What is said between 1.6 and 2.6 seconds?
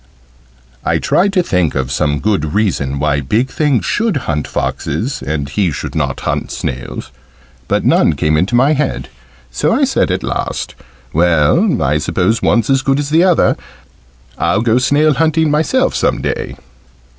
of some good